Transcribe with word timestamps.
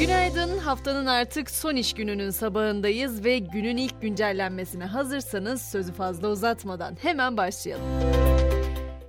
Günaydın. 0.00 0.58
Haftanın 0.58 1.06
artık 1.06 1.50
son 1.50 1.76
iş 1.76 1.92
gününün 1.92 2.30
sabahındayız 2.30 3.24
ve 3.24 3.38
günün 3.38 3.76
ilk 3.76 4.02
güncellenmesine 4.02 4.84
hazırsanız 4.84 5.62
sözü 5.62 5.92
fazla 5.92 6.28
uzatmadan 6.28 6.96
hemen 7.02 7.36
başlayalım. 7.36 7.86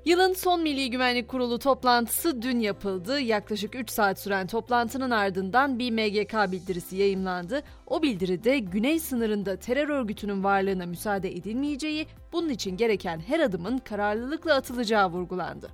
Yılın 0.06 0.34
son 0.34 0.62
Milli 0.62 0.90
Güvenlik 0.90 1.28
Kurulu 1.28 1.60
toplantısı 1.60 2.42
dün 2.42 2.60
yapıldı. 2.60 3.20
Yaklaşık 3.20 3.76
3 3.76 3.90
saat 3.90 4.20
süren 4.20 4.48
toplantının 4.48 5.12
ardından 5.12 5.80
bir 5.80 5.92
MGK 5.92 6.52
bildirisi 6.52 6.96
yayımlandı. 6.96 7.62
O 7.88 8.02
bildiride 8.02 8.60
güney 8.60 9.00
sınırında 9.00 9.56
terör 9.56 9.90
örgütünün 9.90 10.44
varlığına 10.44 10.86
müsaade 10.86 11.32
edilmeyeceği, 11.32 12.08
bunun 12.34 12.50
için 12.50 12.78
gereken 12.78 13.20
her 13.20 13.40
adımın 13.40 13.78
kararlılıkla 13.78 14.56
atılacağı 14.56 15.10
vurgulandı. 15.10 15.70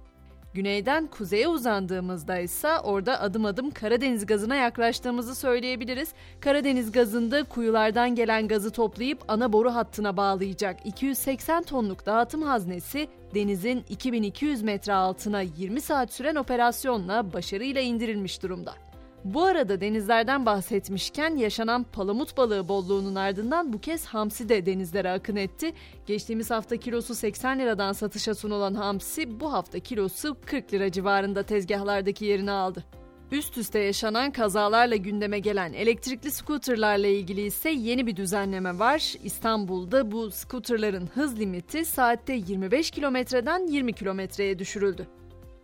Güneyden 0.54 1.08
kuzeye 1.08 1.48
uzandığımızda 1.48 2.40
ise 2.40 2.80
orada 2.80 3.22
adım 3.22 3.46
adım 3.46 3.72
Karadeniz 3.72 4.26
gazına 4.26 4.56
yaklaştığımızı 4.56 5.36
söyleyebiliriz. 5.36 6.10
Karadeniz 6.40 6.92
gazında 6.92 7.44
kuyulardan 7.44 8.16
gelen 8.16 8.48
gazı 8.48 8.72
toplayıp 8.72 9.24
ana 9.28 9.54
boru 9.54 9.76
hattına 9.76 10.18
bağlayacak 10.18 10.86
280 10.86 11.64
tonluk 11.64 12.06
dağıtım 12.06 12.42
haznesi 12.42 13.08
denizin 13.36 13.86
2200 13.90 14.62
metre 14.62 14.94
altına 14.94 15.42
20 15.42 15.82
saat 15.82 16.14
süren 16.14 16.36
operasyonla 16.36 17.34
başarıyla 17.34 17.82
indirilmiş 17.82 18.44
durumda. 18.44 18.87
Bu 19.34 19.44
arada 19.44 19.82
denizlerden 19.82 20.46
bahsetmişken 20.46 21.36
yaşanan 21.36 21.84
palamut 21.84 22.38
balığı 22.38 22.68
bolluğunun 22.68 23.16
ardından 23.16 23.74
bu 23.74 23.82
kez 23.82 24.06
hamsi 24.06 24.50
de 24.50 24.66
denizlere 24.66 25.12
akın 25.12 25.36
etti. 25.36 25.74
Geçtiğimiz 26.06 26.52
hafta 26.52 26.78
kilosu 26.78 27.16
80 27.16 27.60
liradan 27.60 27.94
satışa 27.94 28.36
sunulan 28.36 28.74
hamsi 28.74 29.40
bu 29.40 29.54
hafta 29.54 29.80
kilosu 29.80 30.38
40 30.46 30.74
lira 30.74 30.92
civarında 30.92 31.44
tezgahlardaki 31.44 32.26
yerini 32.26 32.52
aldı. 32.52 32.84
Üst 33.32 33.58
üste 33.58 33.80
yaşanan 33.80 34.32
kazalarla 34.32 34.96
gündeme 34.96 35.40
gelen 35.40 35.74
elektrikli 35.74 36.32
scooterlarla 36.32 37.08
ilgili 37.08 37.42
ise 37.42 37.70
yeni 37.70 38.08
bir 38.08 38.16
düzenleme 38.16 38.80
var. 38.80 39.14
İstanbul'da 39.24 40.12
bu 40.12 40.32
scooterların 40.32 41.08
hız 41.08 41.40
limiti 41.40 41.86
saatte 41.86 42.34
25 42.34 42.92
kilometreden 42.92 43.68
20 43.68 43.94
kilometreye 43.94 44.60
düşürüldü. 44.60 45.08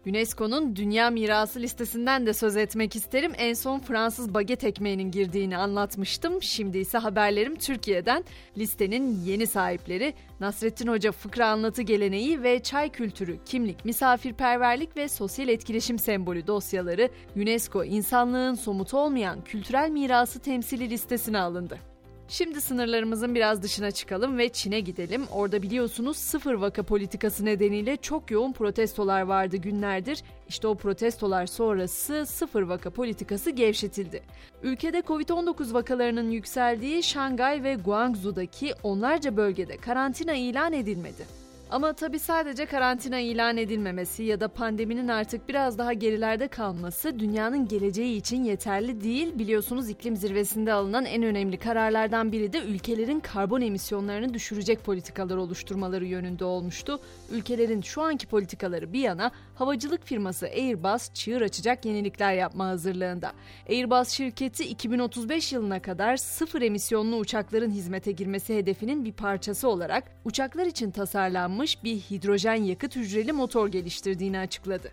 UNESCO'nun 0.07 0.75
Dünya 0.75 1.09
Mirası 1.09 1.59
listesinden 1.59 2.25
de 2.25 2.33
söz 2.33 2.57
etmek 2.57 2.95
isterim. 2.95 3.31
En 3.37 3.53
son 3.53 3.79
Fransız 3.79 4.33
baget 4.33 4.63
ekmeğinin 4.63 5.11
girdiğini 5.11 5.57
anlatmıştım. 5.57 6.41
Şimdi 6.41 6.77
ise 6.77 6.97
haberlerim 6.97 7.55
Türkiye'den. 7.55 8.23
Listenin 8.57 9.23
yeni 9.25 9.47
sahipleri 9.47 10.13
Nasrettin 10.39 10.87
Hoca 10.87 11.11
fıkra 11.11 11.47
anlatı 11.47 11.81
geleneği 11.81 12.43
ve 12.43 12.63
çay 12.63 12.89
kültürü, 12.89 13.37
kimlik, 13.45 13.85
misafirperverlik 13.85 14.97
ve 14.97 15.09
sosyal 15.09 15.47
etkileşim 15.47 15.99
sembolü 15.99 16.47
dosyaları 16.47 17.09
UNESCO 17.35 17.83
insanlığın 17.83 18.55
somut 18.55 18.93
olmayan 18.93 19.43
kültürel 19.43 19.89
mirası 19.89 20.39
temsili 20.39 20.89
listesine 20.89 21.39
alındı. 21.39 21.92
Şimdi 22.27 22.61
sınırlarımızın 22.61 23.35
biraz 23.35 23.63
dışına 23.63 23.91
çıkalım 23.91 24.37
ve 24.37 24.49
Çin'e 24.49 24.79
gidelim. 24.79 25.23
Orada 25.31 25.61
biliyorsunuz 25.61 26.17
sıfır 26.17 26.53
vaka 26.53 26.83
politikası 26.83 27.45
nedeniyle 27.45 27.97
çok 27.97 28.31
yoğun 28.31 28.53
protestolar 28.53 29.21
vardı 29.21 29.57
günlerdir. 29.57 30.23
İşte 30.49 30.67
o 30.67 30.75
protestolar 30.75 31.45
sonrası 31.45 32.25
sıfır 32.25 32.61
vaka 32.61 32.89
politikası 32.89 33.51
gevşetildi. 33.51 34.23
Ülkede 34.63 34.99
Covid-19 34.99 35.73
vakalarının 35.73 36.31
yükseldiği 36.31 37.03
Şangay 37.03 37.63
ve 37.63 37.75
Guangzhou'daki 37.75 38.73
onlarca 38.83 39.37
bölgede 39.37 39.77
karantina 39.77 40.33
ilan 40.33 40.73
edilmedi. 40.73 41.42
Ama 41.73 41.93
tabi 41.93 42.19
sadece 42.19 42.65
karantina 42.65 43.19
ilan 43.19 43.57
edilmemesi 43.57 44.23
ya 44.23 44.39
da 44.39 44.47
pandeminin 44.47 45.07
artık 45.07 45.49
biraz 45.49 45.77
daha 45.77 45.93
gerilerde 45.93 46.47
kalması 46.47 47.19
dünyanın 47.19 47.67
geleceği 47.67 48.17
için 48.17 48.43
yeterli 48.43 49.03
değil. 49.03 49.39
Biliyorsunuz 49.39 49.89
iklim 49.89 50.15
zirvesinde 50.15 50.73
alınan 50.73 51.05
en 51.05 51.23
önemli 51.23 51.57
kararlardan 51.57 52.31
biri 52.31 52.53
de 52.53 52.59
ülkelerin 52.59 53.19
karbon 53.19 53.61
emisyonlarını 53.61 54.33
düşürecek 54.33 54.83
politikalar 54.83 55.37
oluşturmaları 55.37 56.05
yönünde 56.05 56.45
olmuştu. 56.45 56.99
Ülkelerin 57.31 57.81
şu 57.81 58.01
anki 58.01 58.27
politikaları 58.27 58.93
bir 58.93 59.01
yana 59.01 59.31
havacılık 59.55 60.05
firması 60.05 60.45
Airbus 60.45 61.13
çığır 61.13 61.41
açacak 61.41 61.85
yenilikler 61.85 62.33
yapma 62.33 62.65
hazırlığında. 62.65 63.31
Airbus 63.69 64.09
şirketi 64.09 64.63
2035 64.63 65.53
yılına 65.53 65.81
kadar 65.81 66.17
sıfır 66.17 66.61
emisyonlu 66.61 67.15
uçakların 67.15 67.71
hizmete 67.71 68.11
girmesi 68.11 68.57
hedefinin 68.57 69.05
bir 69.05 69.13
parçası 69.13 69.69
olarak 69.69 70.03
uçaklar 70.25 70.65
için 70.65 70.91
tasarlanmış 70.91 71.62
kullanılmış 71.63 71.83
bir 71.83 71.95
hidrojen 71.95 72.63
yakıt 72.63 72.95
hücreli 72.95 73.31
motor 73.31 73.67
geliştirdiğini 73.67 74.39
açıkladı. 74.39 74.91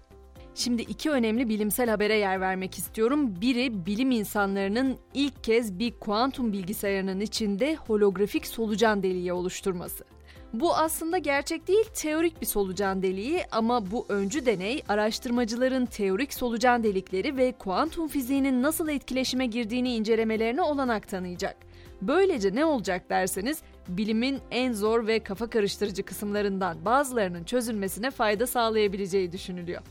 Şimdi 0.55 0.83
iki 0.83 1.11
önemli 1.11 1.49
bilimsel 1.49 1.91
habere 1.91 2.17
yer 2.17 2.41
vermek 2.41 2.79
istiyorum. 2.79 3.41
Biri 3.41 3.87
bilim 3.87 4.11
insanlarının 4.11 4.99
ilk 5.15 5.45
kez 5.45 5.79
bir 5.79 5.93
kuantum 6.01 6.53
bilgisayarının 6.53 7.21
içinde 7.21 7.77
holografik 7.77 8.47
solucan 8.47 9.03
deliği 9.03 9.33
oluşturması. 9.33 10.05
Bu 10.53 10.75
aslında 10.75 11.19
gerçek 11.19 11.69
değil, 11.69 11.85
teorik 11.95 12.41
bir 12.41 12.47
solucan 12.47 13.03
deliği 13.03 13.45
ama 13.53 13.91
bu 13.91 14.07
öncü 14.09 14.47
deney 14.47 14.83
araştırmacıların 14.89 15.87
teorik 15.87 16.35
solucan 16.35 16.83
delikleri 16.83 17.37
ve 17.37 17.53
kuantum 17.53 18.09
fiziğinin 18.09 18.63
nasıl 18.63 18.89
etkileşime 18.89 19.47
girdiğini 19.47 19.95
incelemelerine 19.95 20.63
olanak 20.63 21.09
tanıyacak. 21.09 21.57
Böylece 22.03 22.55
ne 22.55 22.65
olacak 22.65 23.11
derseniz 23.11 23.63
bilimin 23.89 24.39
en 24.51 24.73
zor 24.73 25.07
ve 25.07 25.21
kafa 25.21 25.51
karıştırıcı 25.51 26.03
kısımlarından 26.03 26.85
bazılarının 26.85 27.45
çözülmesine 27.45 28.11
fayda 28.11 28.47
sağlayabileceği 28.47 29.33
düşünülüyor. 29.33 29.83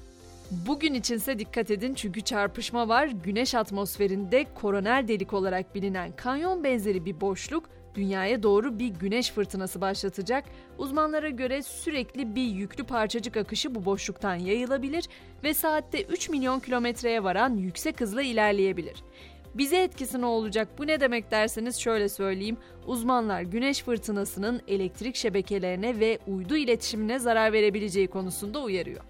Bugün 0.51 0.93
içinse 0.93 1.39
dikkat 1.39 1.71
edin 1.71 1.93
çünkü 1.93 2.21
çarpışma 2.21 2.87
var. 2.87 3.07
Güneş 3.23 3.55
atmosferinde 3.55 4.45
koroner 4.55 5.07
delik 5.07 5.33
olarak 5.33 5.75
bilinen 5.75 6.11
kanyon 6.11 6.63
benzeri 6.63 7.05
bir 7.05 7.21
boşluk 7.21 7.69
dünyaya 7.95 8.43
doğru 8.43 8.79
bir 8.79 8.87
güneş 8.87 9.31
fırtınası 9.31 9.81
başlatacak. 9.81 10.45
Uzmanlara 10.77 11.29
göre 11.29 11.63
sürekli 11.63 12.35
bir 12.35 12.47
yüklü 12.47 12.83
parçacık 12.83 13.37
akışı 13.37 13.75
bu 13.75 13.85
boşluktan 13.85 14.35
yayılabilir 14.35 15.05
ve 15.43 15.53
saatte 15.53 16.03
3 16.03 16.29
milyon 16.29 16.59
kilometreye 16.59 17.23
varan 17.23 17.55
yüksek 17.57 18.01
hızla 18.01 18.21
ilerleyebilir. 18.21 19.03
Bize 19.59 19.77
etkisi 19.77 20.21
ne 20.21 20.25
olacak? 20.25 20.67
Bu 20.77 20.87
ne 20.87 20.99
demek 20.99 21.31
derseniz 21.31 21.79
şöyle 21.79 22.09
söyleyeyim. 22.09 22.57
Uzmanlar 22.87 23.41
güneş 23.41 23.83
fırtınasının 23.83 24.61
elektrik 24.67 25.15
şebekelerine 25.15 25.99
ve 25.99 26.19
uydu 26.27 26.55
iletişimine 26.55 27.19
zarar 27.19 27.53
verebileceği 27.53 28.07
konusunda 28.07 28.59
uyarıyor. 28.61 29.01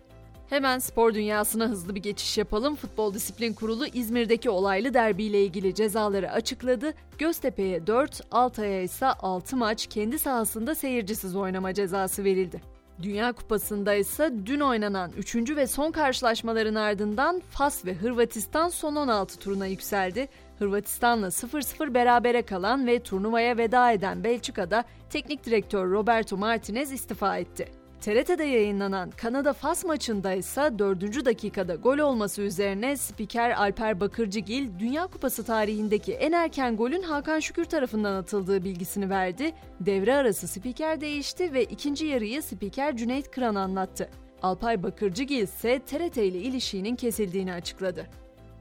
Hemen 0.50 0.80
spor 0.80 1.14
dünyasına 1.14 1.66
hızlı 1.66 1.96
bir 1.96 2.02
geçiş 2.02 2.38
yapalım. 2.38 2.76
Futbol 2.76 3.14
Disiplin 3.14 3.54
Kurulu 3.54 3.86
İzmir'deki 3.86 4.50
olaylı 4.50 4.94
derbiyle 4.94 5.44
ilgili 5.44 5.76
cezaları 5.76 6.32
açıkladı. 6.32 6.94
Göztepe'ye 7.18 7.88
4, 7.88 8.22
Altay'a 8.32 8.82
ise 8.82 9.06
6 9.06 9.58
maç 9.58 9.88
kendi 9.88 10.20
sahasında 10.20 10.76
seyircisiz 10.76 11.36
oynama 11.36 11.74
cezası 11.74 12.24
verildi. 12.24 12.62
Dünya 13.02 13.32
Kupası'nda 13.32 13.94
ise 13.94 14.34
dün 14.46 14.60
oynanan 14.60 15.12
3. 15.18 15.36
ve 15.36 15.68
son 15.68 15.92
karşılaşmaların 15.92 16.76
ardından 16.76 17.42
Fas 17.50 17.86
ve 17.86 17.94
Hırvatistan 17.94 18.70
son 18.70 18.96
16 18.96 19.40
turuna 19.40 19.66
yükseldi. 19.66 20.28
Hırvatistan'la 20.60 21.28
0-0 21.28 21.94
berabere 21.94 22.42
kalan 22.42 22.88
ve 22.88 23.00
turnuvaya 23.00 23.58
veda 23.58 23.92
eden 23.92 24.24
Belçika'da 24.24 24.84
teknik 25.10 25.46
direktör 25.46 25.92
Roberto 25.92 26.38
Martinez 26.38 26.92
istifa 26.92 27.38
etti. 27.38 27.68
TRT'de 28.02 28.44
yayınlanan 28.44 29.12
Kanada-Fas 29.12 29.86
maçında 29.86 30.34
ise 30.34 30.80
4. 30.80 31.26
dakikada 31.26 31.76
gol 31.76 31.98
olması 31.98 32.42
üzerine 32.42 32.98
spiker 32.98 33.52
Alper 33.52 34.00
Bakırcıgil 34.00 34.80
Dünya 34.80 35.08
Kupası 35.08 35.44
tarihindeki 35.44 36.14
en 36.14 36.32
erken 36.32 36.78
golün 36.78 37.02
Hakan 37.02 37.40
Şükür 37.40 37.66
tarafından 37.66 38.14
atıldığı 38.14 38.64
bilgisini 38.64 39.10
verdi. 39.10 39.52
Devre 39.80 40.16
arası 40.16 40.48
spiker 40.48 41.02
değişti 41.02 41.54
ve 41.54 41.64
ikinci 41.64 42.06
yarıyı 42.06 42.44
spiker 42.44 42.98
Cüneyt 42.98 43.32
Kıran 43.32 43.56
anlattı. 43.56 44.10
Alpay 44.42 44.84
Bakırcıgil 44.84 45.42
ise 45.42 45.80
TRT 45.80 46.18
ile 46.18 46.38
ilişiğinin 46.38 46.96
kesildiğini 46.96 47.54
açıkladı. 47.54 48.08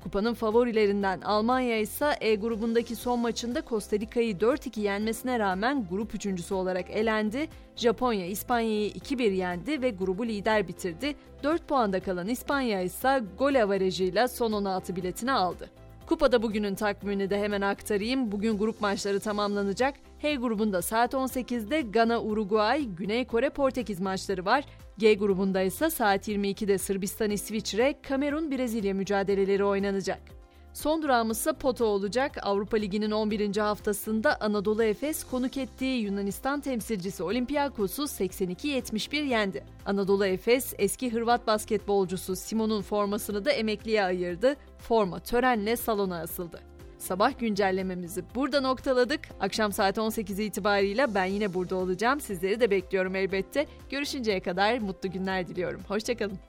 Kupanın 0.02 0.34
favorilerinden 0.34 1.20
Almanya 1.20 1.78
ise 1.78 2.16
E 2.20 2.34
grubundaki 2.34 2.96
son 2.96 3.20
maçında 3.20 3.62
Costa 3.68 3.96
Rica'yı 3.98 4.34
4-2 4.36 4.80
yenmesine 4.80 5.38
rağmen 5.38 5.86
grup 5.90 6.14
üçüncüsü 6.14 6.54
olarak 6.54 6.90
elendi. 6.90 7.48
Japonya 7.76 8.26
İspanya'yı 8.26 8.90
2-1 8.90 9.32
yendi 9.32 9.82
ve 9.82 9.90
grubu 9.90 10.26
lider 10.26 10.68
bitirdi. 10.68 11.14
4 11.42 11.68
puanda 11.68 12.00
kalan 12.00 12.28
İspanya 12.28 12.82
ise 12.82 13.22
gol 13.38 13.54
avarajıyla 13.54 14.28
son 14.28 14.52
16 14.52 14.96
biletini 14.96 15.32
aldı. 15.32 15.70
Kupada 16.08 16.42
bugünün 16.42 16.74
takvimini 16.74 17.30
de 17.30 17.38
hemen 17.38 17.60
aktarayım. 17.60 18.32
Bugün 18.32 18.58
grup 18.58 18.80
maçları 18.80 19.20
tamamlanacak. 19.20 19.94
H 20.18 20.34
grubunda 20.34 20.82
saat 20.82 21.14
18'de 21.14 21.80
Gana 21.80 22.22
Uruguay, 22.22 22.84
Güney 22.84 23.26
Kore 23.26 23.50
Portekiz 23.50 24.00
maçları 24.00 24.44
var. 24.44 24.64
G 24.98 25.14
grubunda 25.14 25.62
ise 25.62 25.90
saat 25.90 26.28
22'de 26.28 26.78
Sırbistan 26.78 27.30
İsviçre, 27.30 27.94
Kamerun 28.02 28.50
Brezilya 28.50 28.94
mücadeleleri 28.94 29.64
oynanacak. 29.64 30.37
Son 30.78 31.02
durağımız 31.02 31.38
ise 31.38 31.52
Poto 31.52 31.84
olacak. 31.84 32.36
Avrupa 32.42 32.76
Ligi'nin 32.76 33.10
11. 33.10 33.56
haftasında 33.56 34.40
Anadolu 34.40 34.82
Efes 34.82 35.24
konuk 35.24 35.56
ettiği 35.56 36.02
Yunanistan 36.02 36.60
temsilcisi 36.60 37.22
Olympiakos'u 37.22 38.02
82-71 38.02 39.24
yendi. 39.24 39.64
Anadolu 39.86 40.26
Efes 40.26 40.74
eski 40.78 41.12
Hırvat 41.12 41.46
basketbolcusu 41.46 42.36
Simon'un 42.36 42.82
formasını 42.82 43.44
da 43.44 43.50
emekliye 43.50 44.04
ayırdı. 44.04 44.56
Forma 44.78 45.20
törenle 45.20 45.76
salona 45.76 46.20
asıldı. 46.20 46.60
sabah 46.98 47.38
güncellememizi 47.38 48.24
burada 48.34 48.60
noktaladık. 48.60 49.20
Akşam 49.40 49.72
saat 49.72 49.98
18 49.98 50.38
itibariyle 50.38 51.14
ben 51.14 51.24
yine 51.24 51.54
burada 51.54 51.76
olacağım. 51.76 52.20
Sizleri 52.20 52.60
de 52.60 52.70
bekliyorum 52.70 53.16
elbette. 53.16 53.66
Görüşünceye 53.90 54.40
kadar 54.40 54.78
mutlu 54.78 55.10
günler 55.10 55.48
diliyorum. 55.48 55.80
Hoşçakalın. 55.88 56.48